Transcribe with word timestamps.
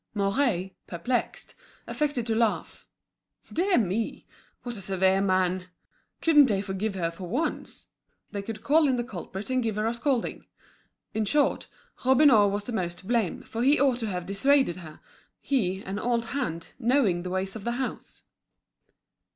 Mouret, 0.15 0.75
perplexed, 0.87 1.53
affected 1.85 2.25
to 2.25 2.33
laugh. 2.33 2.87
Dear 3.53 3.77
me! 3.77 4.25
what 4.63 4.75
a 4.75 4.81
severe 4.81 5.21
man! 5.21 5.67
couldn't 6.23 6.47
they 6.47 6.59
forgive 6.63 6.95
her 6.95 7.11
for 7.11 7.27
once? 7.29 7.91
They 8.31 8.41
could 8.41 8.63
call 8.63 8.87
in 8.87 8.95
the 8.95 9.03
culprit 9.03 9.51
and 9.51 9.61
give 9.61 9.75
her 9.75 9.85
a 9.85 9.93
scolding. 9.93 10.47
In 11.13 11.23
short, 11.25 11.67
Robineau 12.03 12.47
was 12.47 12.63
the 12.63 12.73
most 12.73 12.97
to 12.97 13.05
blame, 13.05 13.43
for 13.43 13.61
he 13.61 13.79
ought 13.79 13.99
to 13.99 14.07
have 14.07 14.25
dissuaded 14.25 14.77
her, 14.77 15.01
he, 15.39 15.83
an 15.83 15.99
old 15.99 16.25
hand, 16.33 16.71
knowing 16.79 17.21
the 17.21 17.29
ways 17.29 17.55
of 17.55 17.63
the 17.63 17.73
house. 17.73 18.23